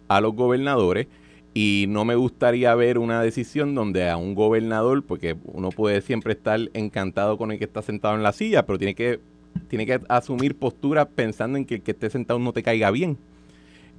[0.07, 1.05] a los gobernadores
[1.53, 6.33] y no me gustaría ver una decisión donde a un gobernador, porque uno puede siempre
[6.33, 9.19] estar encantado con el que está sentado en la silla, pero tiene que,
[9.67, 13.19] tiene que asumir postura pensando en que el que esté sentado no te caiga bien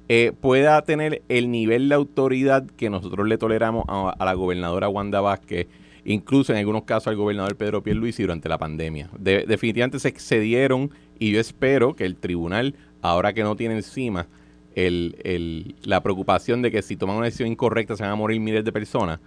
[0.08, 5.20] eh, pueda tener el nivel de autoridad que nosotros le toleramos a, la gobernadora Wanda
[5.20, 5.66] Vázquez,
[6.04, 9.10] incluso en algunos casos al gobernador Pedro Pierluisi durante la pandemia.
[9.18, 14.28] definitivamente se excedieron y yo espero que el tribunal, ahora que no tiene encima
[14.76, 18.64] el, la preocupación de que si toman una decisión incorrecta se van a morir miles
[18.64, 19.18] de personas,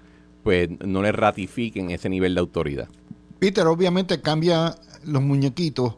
[0.44, 2.88] pues no le ratifiquen ese nivel de autoridad.
[3.40, 5.98] Peter, obviamente cambia los muñequitos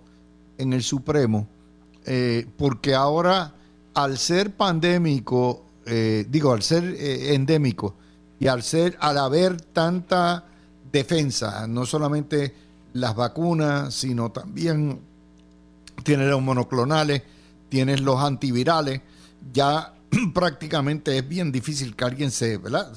[0.57, 1.47] en el Supremo,
[2.05, 3.55] eh, porque ahora
[3.93, 7.95] al ser pandémico, eh, digo, al ser eh, endémico
[8.39, 10.45] y al ser, al haber tanta
[10.91, 12.53] defensa, no solamente
[12.93, 14.99] las vacunas, sino también
[16.03, 17.21] tienes los monoclonales,
[17.69, 19.01] tienes los antivirales,
[19.53, 19.93] ya
[20.33, 22.91] prácticamente es bien difícil que alguien se, ¿verdad?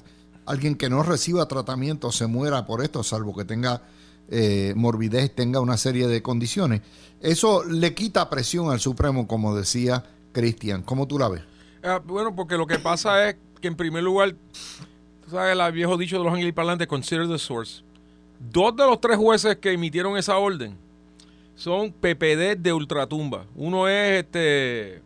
[0.47, 3.83] Alguien que no reciba tratamiento se muera por esto, salvo que tenga
[4.29, 6.83] eh, morbidez, tenga una serie de condiciones.
[7.21, 10.83] Eso le quita presión al Supremo, como decía Cristian.
[10.83, 11.43] ¿Cómo tú la ves?
[11.83, 14.35] Ah, bueno, porque lo que pasa es que en primer lugar,
[15.25, 17.83] tú sabes el viejo dicho de los angloparlantes, consider the source.
[18.39, 20.77] Dos de los tres jueces que emitieron esa orden
[21.55, 23.47] son PPD de ultratumba.
[23.55, 25.01] Uno es este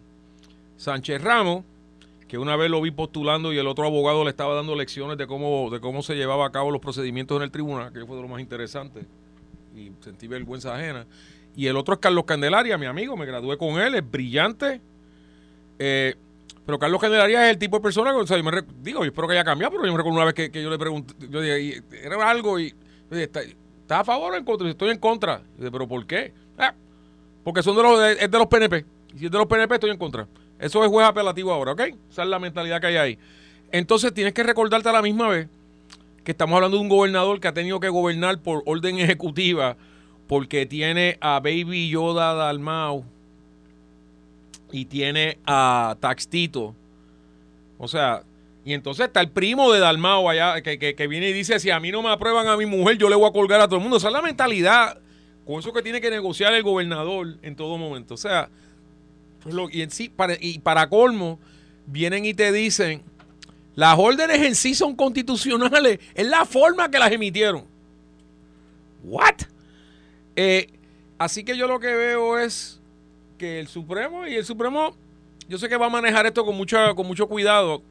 [0.76, 1.64] Sánchez Ramos,
[2.26, 5.26] que una vez lo vi postulando y el otro abogado le estaba dando lecciones de
[5.26, 8.22] cómo, de cómo se llevaba a cabo los procedimientos en el tribunal, que fue de
[8.22, 9.06] lo más interesante.
[9.76, 11.06] Y sentí vergüenza ajena.
[11.56, 14.80] Y el otro es Carlos Candelaria, mi amigo, me gradué con él, es brillante,
[15.78, 16.14] eh,
[16.66, 18.50] pero Carlos Candelaria es el tipo de persona que, o sea, yo me
[18.82, 20.78] digo, yo espero que haya cambiado, pero yo me recuerdo una vez que, yo le
[20.78, 22.74] pregunté, yo dije, era algo y,
[23.10, 24.68] ¿está, ¿está, a favor o en contra?
[24.68, 25.40] Estoy en contra.
[25.58, 26.34] pero ¿por qué?
[26.58, 26.74] Ah,
[27.42, 28.84] porque son de los, es de los PNP.
[29.14, 30.28] Y si es de los PNP, estoy en contra.
[30.58, 31.80] Eso es juez apelativo ahora, ¿ok?
[32.10, 33.18] Esa es la mentalidad que hay ahí.
[33.72, 35.48] Entonces tienes que recordarte a la misma vez
[36.22, 39.78] que estamos hablando de un gobernador que ha tenido que gobernar por orden ejecutiva
[40.26, 43.06] porque tiene a Baby Yoda Dalmau
[44.72, 46.74] y tiene a Taxtito.
[47.78, 48.22] O sea,
[48.64, 51.80] y entonces está el primo de Dalmao allá que, que, viene y dice, si a
[51.80, 53.82] mí no me aprueban a mi mujer, yo le voy a colgar a todo el
[53.82, 53.96] mundo.
[53.96, 54.98] Esa es la mentalidad
[55.46, 58.14] con eso que tiene que negociar el gobernador en todo momento.
[58.14, 58.50] O sea,
[59.70, 61.38] y, en sí, para, y para colmo,
[61.86, 63.02] vienen y te dicen,
[63.74, 67.64] las órdenes en sí son constitucionales, es la forma que las emitieron.
[69.04, 69.36] ¿What?
[70.36, 70.68] Eh,
[71.16, 72.80] así que yo lo que veo es
[73.38, 74.94] que el Supremo y el Supremo,
[75.48, 77.82] yo sé que va a manejar esto con, mucha, con mucho cuidado,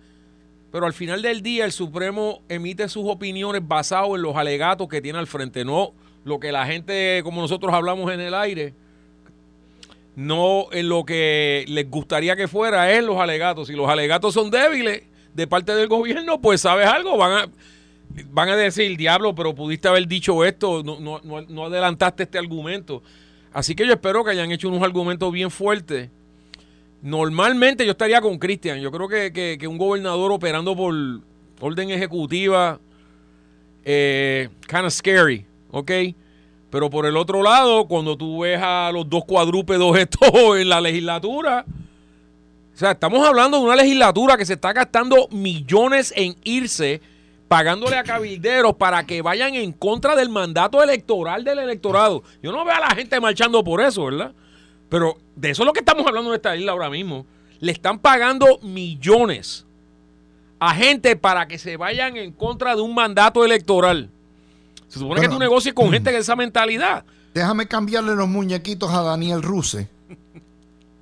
[0.72, 5.02] pero al final del día el Supremo emite sus opiniones basadas en los alegatos que
[5.02, 8.74] tiene al frente, no lo que la gente, como nosotros hablamos en el aire,
[10.16, 13.68] no en lo que les gustaría que fuera, es los alegatos.
[13.68, 17.50] Si los alegatos son débiles de parte del gobierno, pues sabes algo, van a,
[18.30, 23.02] van a decir, diablo, pero pudiste haber dicho esto, no, no, no adelantaste este argumento.
[23.58, 26.12] Así que yo espero que hayan hecho unos argumentos bien fuertes.
[27.02, 28.80] Normalmente yo estaría con Cristian.
[28.80, 30.94] Yo creo que, un gobernador operando por
[31.60, 32.80] orden ejecutiva,
[33.84, 35.92] eh, kind of scary, ¿ok?
[36.70, 40.80] Pero por el otro lado, cuando tú ves a los dos cuadrúpedos estos en la
[40.80, 41.66] legislatura,
[42.76, 47.02] o sea, estamos hablando de una legislatura que se está gastando millones en irse
[47.48, 52.24] pagándole a cabilderos para que vayan en contra del mandato electoral del electorado.
[52.42, 54.34] Yo no veo a la gente marchando por eso, ¿verdad?
[54.90, 57.26] Pero de eso es lo que estamos hablando en esta isla ahora mismo.
[57.60, 59.66] Le están pagando millones
[60.60, 64.10] a gente para que se vayan en contra de un mandato electoral.
[64.88, 67.06] Se supone que tú negocies con gente de esa mentalidad.
[67.34, 69.88] Déjame cambiarle los muñequitos a Daniel Ruse.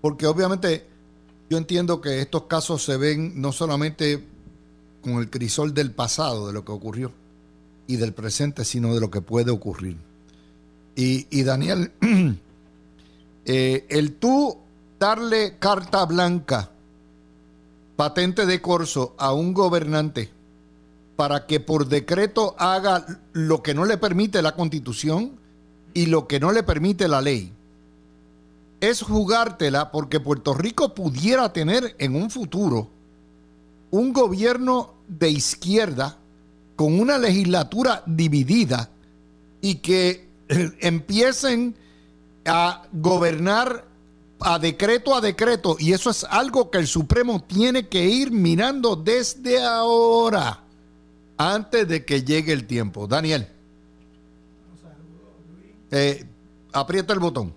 [0.02, 0.86] Porque obviamente
[1.50, 4.24] yo entiendo que estos casos se ven no solamente
[5.06, 7.12] con el crisol del pasado, de lo que ocurrió,
[7.86, 9.98] y del presente, sino de lo que puede ocurrir.
[10.96, 11.92] Y, Daniel,
[13.46, 14.58] eh, el tú
[15.00, 16.72] darle carta blanca,
[17.96, 20.32] patente de corso a un gobernante
[21.16, 25.34] para que por decreto haga lo que no le permite la constitución
[25.94, 27.54] y lo que no le permite la ley,
[28.82, 32.90] es jugártela porque Puerto Rico pudiera tener en un futuro
[33.92, 36.18] un gobierno de izquierda
[36.76, 38.90] con una legislatura dividida
[39.62, 41.76] y que eh, empiecen
[42.46, 43.86] a gobernar
[44.40, 48.96] a decreto a decreto y eso es algo que el Supremo tiene que ir mirando
[48.96, 50.62] desde ahora
[51.38, 53.08] antes de que llegue el tiempo.
[53.08, 53.48] Daniel,
[55.92, 56.26] eh,
[56.74, 57.54] aprieta el botón.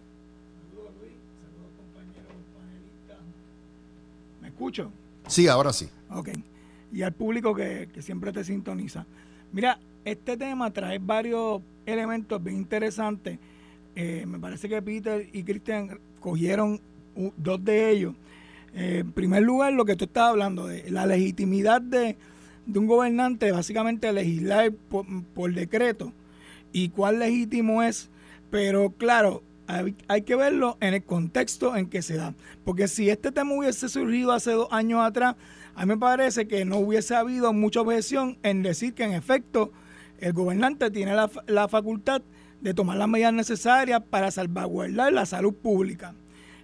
[4.40, 4.90] ¿Me escucho?
[5.26, 5.88] Sí, ahora sí.
[6.10, 6.30] Ok.
[6.92, 9.06] Y al público que, que siempre te sintoniza.
[9.52, 13.38] Mira, este tema trae varios elementos bien interesantes.
[13.94, 16.80] Eh, me parece que Peter y Christian cogieron
[17.36, 18.14] dos de ellos.
[18.74, 22.16] Eh, en primer lugar, lo que tú estabas hablando de la legitimidad de,
[22.66, 26.12] de un gobernante, básicamente legislar por, por decreto
[26.72, 28.08] y cuál legítimo es.
[28.50, 32.34] Pero claro, hay, hay que verlo en el contexto en que se da.
[32.64, 35.36] Porque si este tema hubiese surgido hace dos años atrás,
[35.78, 39.70] a mí me parece que no hubiese habido mucha objeción en decir que en efecto
[40.18, 42.20] el gobernante tiene la, la facultad
[42.60, 46.16] de tomar las medidas necesarias para salvaguardar la salud pública.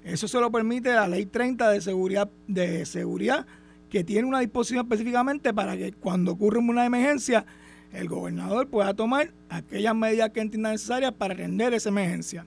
[0.03, 3.47] Eso se lo permite la ley 30 de seguridad, de seguridad
[3.89, 7.47] que tiene una disposición específicamente para que cuando ocurre una emergencia,
[7.93, 12.47] el gobernador pueda tomar aquellas medidas que entienda necesarias para atender esa emergencia.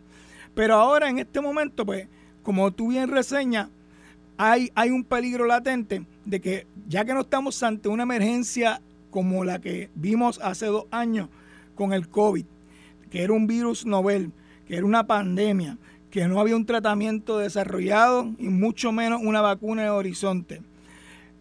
[0.53, 2.09] Pero ahora, en este momento, pues,
[2.43, 3.69] como tú bien reseñas,
[4.37, 9.59] hay, un peligro latente de que ya que no estamos ante una emergencia como la
[9.59, 11.29] que vimos hace dos años
[11.75, 12.45] con el COVID,
[13.09, 14.31] que era un virus novel,
[14.67, 15.77] que era una pandemia,
[16.11, 20.61] que no había un tratamiento desarrollado y mucho menos una vacuna el horizonte,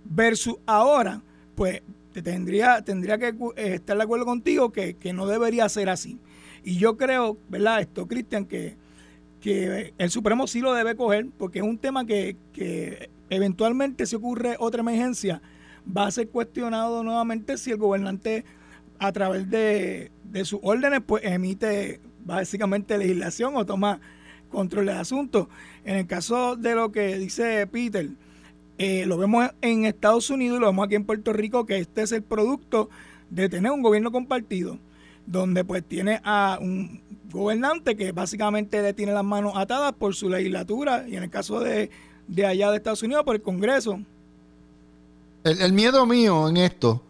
[0.05, 1.23] versus ahora,
[1.55, 1.83] pues
[2.13, 6.19] te tendría, tendría que eh, estar de acuerdo contigo que, que no debería ser así.
[6.65, 7.81] Y yo creo, ¿verdad?
[7.81, 8.77] Esto, Cristian, que
[9.41, 14.17] que el Supremo sí lo debe coger porque es un tema que, que eventualmente si
[14.17, 15.43] ocurre otra emergencia
[15.97, 18.45] va a ser cuestionado nuevamente si el gobernante
[18.99, 24.01] a través de, de sus órdenes pues emite básicamente legislación o toma
[24.51, 25.49] control del asunto.
[25.85, 28.09] En el caso de lo que dice Peter,
[28.79, 32.03] eh, lo vemos en Estados Unidos y lo vemos aquí en Puerto Rico que este
[32.03, 32.91] es el producto
[33.31, 34.79] de tener un gobierno compartido
[35.27, 40.29] donde pues tiene a un gobernante que básicamente le tiene las manos atadas por su
[40.29, 41.91] legislatura y en el caso de,
[42.29, 44.01] de allá de Estados Unidos por el Congreso.
[45.45, 47.03] El, miedo mío en esto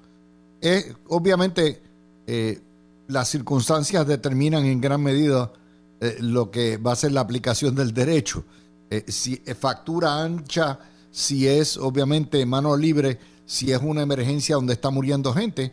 [0.60, 1.80] es, obviamente,
[2.26, 2.60] eh,
[3.08, 5.52] las circunstancias determinan en gran medida
[6.00, 8.44] eh, lo que va a ser la aplicación del derecho.
[8.90, 10.78] Eh, si factura ancha,
[11.10, 15.72] si es obviamente mano libre, si es una emergencia donde está muriendo gente,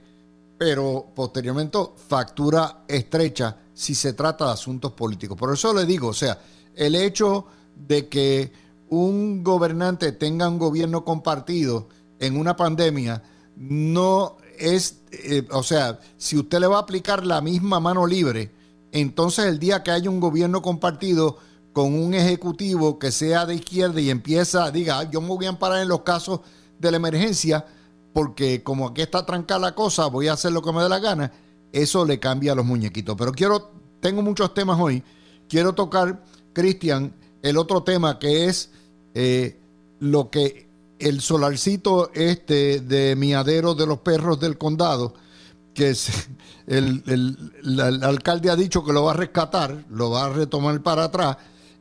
[0.57, 1.77] pero posteriormente
[2.07, 5.37] factura estrecha si se trata de asuntos políticos.
[5.37, 6.39] Por eso le digo, o sea,
[6.75, 8.51] el hecho de que
[8.89, 11.87] un gobernante tenga un gobierno compartido
[12.19, 13.23] en una pandemia
[13.55, 18.51] no es, eh, o sea, si usted le va a aplicar la misma mano libre,
[18.91, 21.37] entonces el día que haya un gobierno compartido
[21.73, 25.81] con un ejecutivo que sea de izquierda y empieza, diga, yo me voy a amparar
[25.81, 26.41] en los casos
[26.79, 27.65] de la emergencia,
[28.13, 30.99] porque como aquí está trancada la cosa, voy a hacer lo que me dé la
[30.99, 31.31] gana,
[31.73, 33.15] eso le cambia a los muñequitos.
[33.17, 35.03] Pero quiero, tengo muchos temas hoy,
[35.49, 38.69] quiero tocar, Cristian, el otro tema que es
[39.13, 39.59] eh,
[39.99, 40.67] lo que
[40.99, 45.13] el solarcito este de miadero de los perros del condado,
[45.73, 46.29] que es,
[46.67, 50.81] el, el- el alcalde ha dicho que lo va a rescatar, lo va a retomar
[50.81, 51.37] para atrás,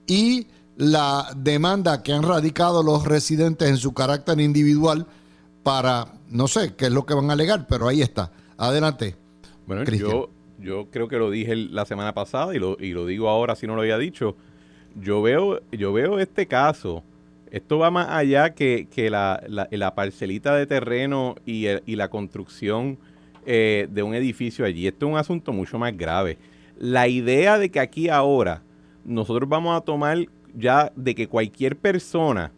[0.06, 5.06] y la demanda que han radicado los residentes en su carácter individual
[5.62, 8.32] para, no sé qué es lo que van a alegar, pero ahí está.
[8.56, 9.16] Adelante.
[9.74, 10.30] Bueno, yo,
[10.60, 13.66] yo creo que lo dije la semana pasada y lo, y lo digo ahora si
[13.66, 14.36] no lo había dicho.
[15.00, 17.02] Yo veo, yo veo este caso.
[17.50, 21.96] Esto va más allá que, que la, la- la parcelita de terreno y, el- y
[21.96, 22.98] la construcción
[23.44, 24.86] eh, de un edificio allí.
[24.86, 26.38] Esto es un asunto mucho más grave.
[26.78, 28.62] La idea de que aquí ahora
[29.04, 30.18] nosotros vamos a tomar
[30.54, 32.52] ya de que cualquier persona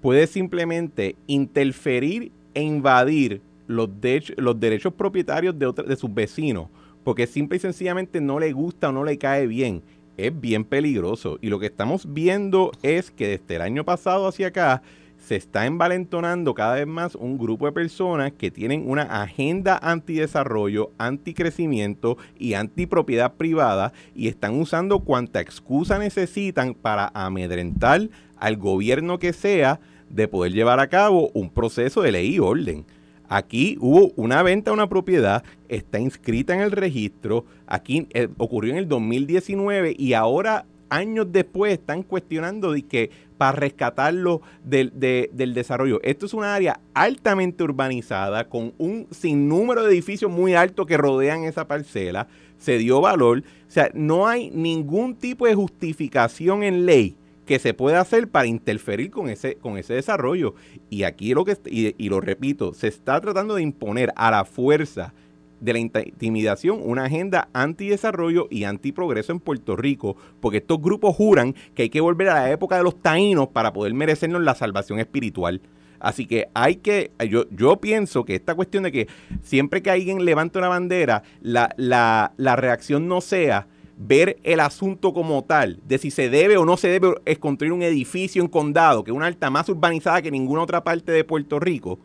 [0.00, 3.88] puede simplemente interferir e invadir los,
[4.36, 6.66] los derechos propietarios de, otra- de sus vecinos,
[7.04, 9.82] porque simple y sencillamente no le gusta o no le cae bien,
[10.16, 11.38] es bien peligroso.
[11.40, 14.82] Y lo que estamos viendo es que desde el año pasado hacia acá,
[15.18, 20.92] se está envalentonando cada vez más un grupo de personas que tienen una agenda antidesarrollo,
[20.96, 28.08] anticrecimiento y antipropiedad privada y están usando cuanta excusa necesitan para amedrentar
[28.38, 32.84] al gobierno que sea de poder llevar a cabo un proceso de ley y orden.
[33.28, 38.72] Aquí hubo una venta a una propiedad, está inscrita en el registro, aquí eh, ocurrió
[38.72, 45.54] en el 2019 y ahora años después están cuestionando de que para rescatarlo del, del
[45.54, 46.00] desarrollo.
[46.02, 51.44] Esto es una área altamente urbanizada con un sinnúmero de edificios muy altos que rodean
[51.44, 52.26] esa parcela.
[52.58, 53.44] Se dio valor.
[53.68, 57.14] O sea, no hay ningún tipo de justificación en ley
[57.48, 60.54] que se pueda hacer para interferir con ese, con ese desarrollo.
[60.90, 64.44] Y aquí lo que, y, y lo repito, se está tratando de imponer a la
[64.44, 65.14] fuerza
[65.58, 71.54] de la intimidación una agenda antidesarrollo y antiprogreso en Puerto Rico, porque estos grupos juran
[71.74, 75.00] que hay que volver a la época de los taínos para poder merecernos la salvación
[75.00, 75.62] espiritual.
[76.00, 79.08] Así que hay que, yo, yo pienso que esta cuestión de que
[79.42, 83.66] siempre que alguien levanta una bandera, la, la, la reacción no sea
[83.98, 87.82] ver el asunto como tal, de si se debe o no se debe construir un
[87.82, 91.58] edificio en condado, que es una alta más urbanizada que ninguna otra parte de Puerto
[91.58, 91.98] Rico,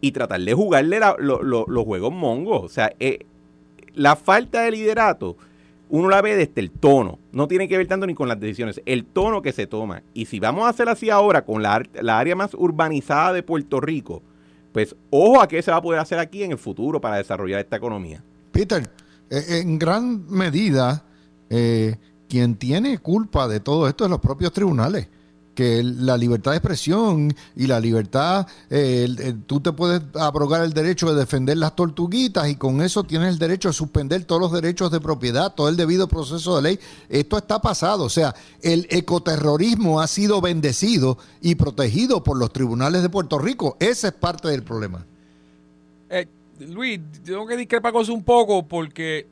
[0.00, 2.64] y tratar de jugarle los juegos mongos.
[2.64, 3.26] O sea, eh,
[3.94, 5.36] la falta de liderato,
[5.90, 7.18] uno la ve desde el tono.
[7.32, 10.02] No tiene que ver tanto ni con las decisiones, el tono que se toma.
[10.14, 13.80] Y si vamos a hacer así ahora con la, la área más urbanizada de Puerto
[13.80, 14.22] Rico,
[14.72, 17.60] pues ojo a qué se va a poder hacer aquí en el futuro para desarrollar
[17.60, 18.22] esta economía.
[18.52, 18.88] Peter,
[19.30, 21.04] eh, en gran medida,
[21.50, 21.96] eh,
[22.28, 25.08] quien tiene culpa de todo esto es los propios tribunales
[25.58, 31.12] que la libertad de expresión y la libertad, eh, tú te puedes abrogar el derecho
[31.12, 34.92] de defender las tortuguitas y con eso tienes el derecho de suspender todos los derechos
[34.92, 36.78] de propiedad, todo el debido proceso de ley.
[37.08, 43.02] Esto está pasado, o sea, el ecoterrorismo ha sido bendecido y protegido por los tribunales
[43.02, 43.76] de Puerto Rico.
[43.80, 45.04] Ese es parte del problema.
[46.08, 46.28] Eh,
[46.60, 49.26] Luis, tengo que discrepar un poco porque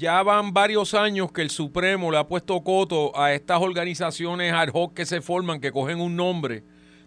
[0.00, 4.70] ya van varios años que el Supremo le ha puesto coto a estas organizaciones ad
[4.72, 6.62] hoc que se forman, que cogen un nombre.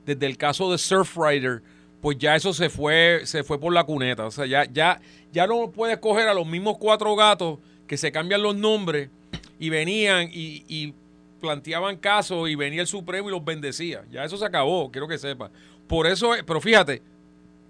[0.06, 1.64] Desde el caso de Surfrider,
[2.02, 4.28] pues ya eso se fue, se fue por la cuneta.
[4.28, 8.12] O sea, ya, ya, ya no puedes coger a los mismos cuatro gatos que se
[8.12, 9.10] cambian los nombres
[9.58, 10.94] y venían y, y
[11.42, 14.04] planteaban casos y venía el Supremo y los bendecía.
[14.12, 15.50] Ya eso se acabó, quiero que sepa.
[15.88, 17.02] Por eso, pero fíjate,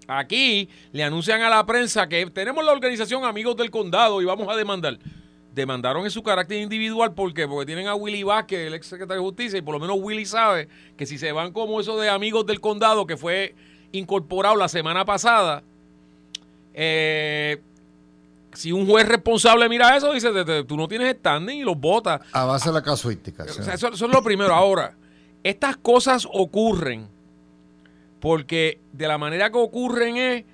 [0.06, 4.48] Aquí le anuncian a la prensa que tenemos la organización Amigos del Condado y vamos
[4.48, 4.98] a demandar.
[5.54, 9.28] Demandaron en su carácter individual porque porque tienen a Willy Vázquez, el ex secretario de
[9.28, 12.44] Justicia, y por lo menos Willy sabe que si se van como eso de Amigos
[12.46, 13.54] del Condado, que fue
[13.92, 15.62] incorporado la semana pasada,
[16.74, 17.60] eh,
[18.52, 20.30] si un juez responsable mira eso, dice,
[20.64, 22.20] tú no tienes standing y los vota.
[22.32, 23.44] A base de la casuística.
[23.44, 24.54] eso es lo primero.
[24.54, 24.96] Ahora,
[25.42, 27.13] estas cosas ocurren
[28.24, 30.44] porque de la manera que ocurren es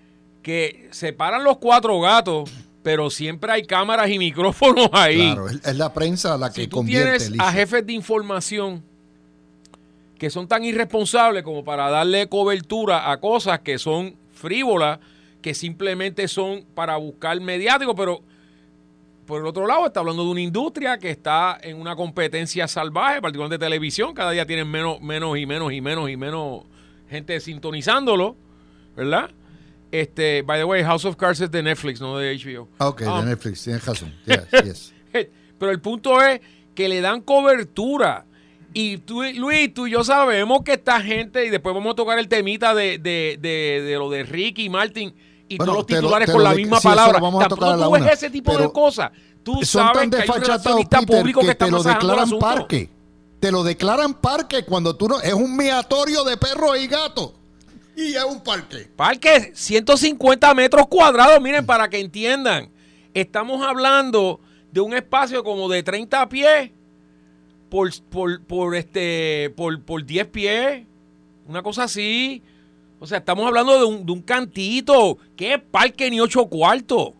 [0.42, 2.50] que se paran los cuatro gatos,
[2.82, 5.18] pero siempre hay cámaras y micrófonos ahí.
[5.18, 8.82] Claro, es la prensa la que si tú tienes a jefes de información
[10.18, 14.98] que son tan irresponsables como para darle cobertura a cosas que son frívolas,
[15.40, 18.20] que simplemente son para buscar mediático, pero
[19.26, 23.22] por el otro lado está hablando de una industria que está en una competencia salvaje,
[23.22, 26.64] particularmente de televisión, cada día tienen menos, menos y menos y menos y menos
[27.10, 28.36] gente sintonizándolo,
[28.96, 29.30] ¿verdad?
[29.90, 32.68] Este, by the way, House of Cards es de Netflix, no de HBO.
[32.78, 34.14] Ah, ok, de um, Netflix, tienes razón.
[35.58, 36.40] Pero el punto es
[36.74, 38.24] que le dan cobertura.
[38.72, 42.18] Y tú, Luis, tú y yo sabemos que esta gente, y después vamos a tocar
[42.20, 45.12] el temita de, de, de, lo de Ricky y Martin
[45.48, 47.18] y todos los titulares con la misma palabra.
[47.18, 49.10] Vamos a tocar tú ves ese tipo de cosas.
[49.42, 52.99] Tú sabes que hay un relacionista público que, que está te lo declaran parque
[53.40, 55.20] te lo declaran parque cuando tú no.
[55.20, 57.32] Es un miatorio de perros y gatos.
[57.96, 58.88] Y es un parque.
[58.94, 61.40] Parque, 150 metros cuadrados.
[61.40, 62.70] Miren, para que entiendan.
[63.14, 66.70] Estamos hablando de un espacio como de 30 pies
[67.68, 67.90] por,
[68.46, 70.86] por, este, por, por 10 pies.
[71.46, 72.42] Una cosa así.
[73.00, 75.16] O sea, estamos hablando de un, de un cantito.
[75.34, 77.12] ¿Qué parque ni ocho cuartos?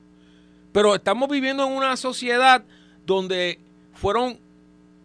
[0.70, 2.62] Pero estamos viviendo en una sociedad
[3.06, 3.58] donde
[3.94, 4.38] fueron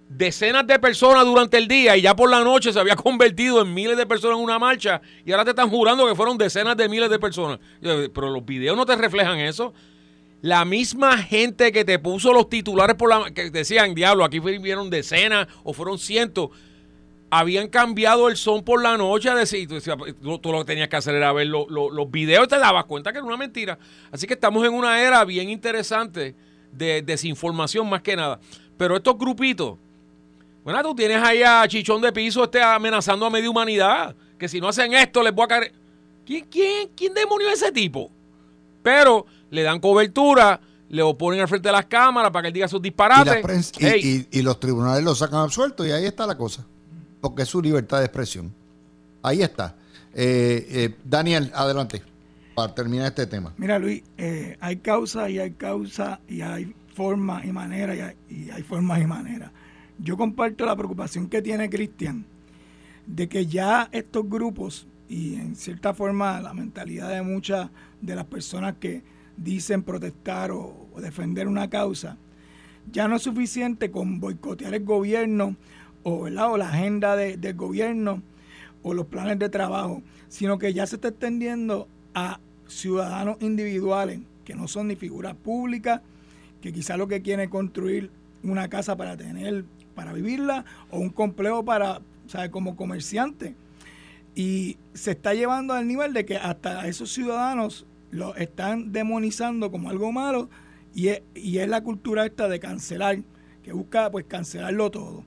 [0.10, 3.74] decenas de personas durante el día y ya por la noche se había convertido en
[3.74, 6.88] miles de personas en una marcha y ahora te están jurando que fueron decenas de
[6.90, 7.60] miles de personas.
[7.82, 9.74] Pero los videos no te reflejan eso.
[10.42, 14.90] La misma gente que te puso los titulares por la que decían, diablo, aquí vieron
[14.90, 16.50] decenas o fueron cientos,
[17.32, 19.36] habían cambiado el son por la noche a
[20.22, 23.26] tú, lo que tenías que hacer era ver los videos te dabas cuenta que era
[23.26, 23.80] una mentira.
[24.12, 26.36] Así que estamos en una era bien interesante
[26.72, 28.40] de desinformación más que nada.
[28.78, 29.78] Pero estos grupitos
[30.66, 34.14] Bueno, tú tienes ahí a Chichón de Piso este amenazando a media humanidad.
[34.38, 35.72] Que si no hacen esto, les voy a caer.
[36.26, 38.12] ¿Quién, quién, quién demonió ese tipo?
[38.84, 40.60] Pero le dan cobertura,
[40.90, 43.42] le oponen al frente de las cámaras para que él diga sus disparates.
[43.44, 46.66] prensa- y- Ey, y- y los tribunales lo sacan absuelto y ahí está la cosa.
[47.22, 48.54] Porque es su libertad de expresión.
[49.24, 49.76] Ahí está.
[50.14, 52.02] Eh, eh, Daniel, adelante.
[52.56, 53.54] Para terminar este tema.
[53.58, 58.16] Mira, Luis, eh, hay causa y hay causa y hay formas y maneras y hay,
[58.30, 59.52] y hay formas y maneras.
[60.00, 62.26] Yo comparto la preocupación que tiene Cristian
[63.08, 67.70] de que ya estos grupos y en cierta forma la mentalidad de muchas
[68.02, 69.04] de las personas que
[69.38, 72.18] dicen protestar o, defender una causa,
[72.92, 75.56] ya no es suficiente con boicotear el gobierno
[76.04, 78.22] o, o la agenda de- del gobierno
[78.82, 84.56] o los planes de trabajo, sino que ya se está extendiendo a ciudadanos individuales que
[84.56, 86.02] no son ni figuras públicas,
[86.62, 88.10] que quizás lo que quieren es construir
[88.44, 89.66] una casa para tener,
[89.96, 92.50] para vivirla, o un complejo para, ¿sabes?
[92.50, 93.56] como comerciante.
[94.36, 99.90] Y se está llevando al nivel de que hasta esos ciudadanos lo están demonizando como
[99.90, 100.50] algo malo
[100.94, 103.20] y es, y es la cultura esta de cancelar,
[103.64, 105.26] que busca pues cancelarlo todo.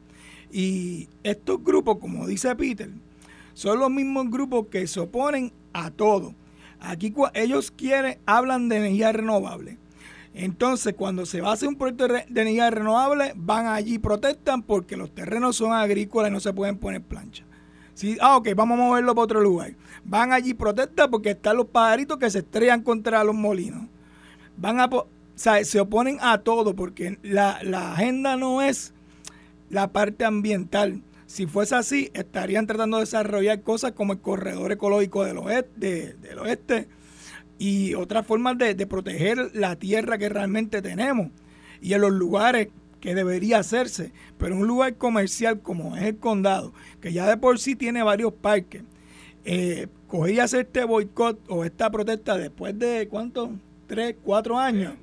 [0.50, 2.90] Y estos grupos, como dice Peter,
[3.54, 6.34] son los mismos grupos que se oponen a todo.
[6.80, 9.78] Aquí ellos quieren, hablan de energía renovable.
[10.34, 14.62] Entonces, cuando se va a hacer un proyecto de, energía renovable, van allí y protestan
[14.62, 17.44] porque los terrenos son agrícolas y no se pueden poner plancha.
[17.94, 19.74] Sí, ah, ok, vamos a moverlo para otro lugar.
[20.04, 23.88] Van allí y protestan porque están los pajaritos que se estrellan contra los molinos.
[24.56, 28.92] Van a, o sea, se oponen a todo porque la, la agenda no es
[29.70, 31.02] la parte ambiental.
[31.26, 36.14] Si fuese así, estarían tratando de desarrollar cosas como el corredor ecológico del oeste, de-
[36.14, 36.88] del oeste
[37.58, 41.28] y otras formas de, proteger la tierra que realmente tenemos
[41.80, 42.68] y en los lugares
[43.00, 44.12] que debería hacerse.
[44.38, 48.32] Pero un lugar comercial como es el condado, que ya de por sí tiene varios
[48.32, 48.82] parques,
[49.44, 53.50] eh, coger y hacer este boicot o esta protesta después de cuántos,
[53.86, 54.94] tres, cuatro años,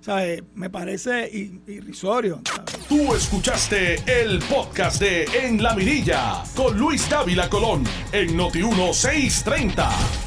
[0.00, 0.42] ¿sabes?
[0.54, 1.28] me parece
[1.66, 2.42] irrisorio.
[2.88, 10.25] Tú escuchaste el podcast de En la Mirilla con Luis Dávila Colón en Noti 1630.